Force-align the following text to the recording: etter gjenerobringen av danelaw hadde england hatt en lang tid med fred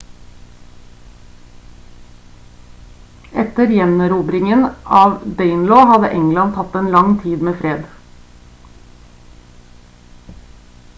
etter 3.43 3.73
gjenerobringen 3.75 4.65
av 5.01 5.13
danelaw 5.41 5.85
hadde 5.95 6.11
england 6.23 6.57
hatt 6.63 6.79
en 6.83 6.91
lang 6.99 7.13
tid 7.27 7.47
med 7.51 7.61
fred 7.63 7.89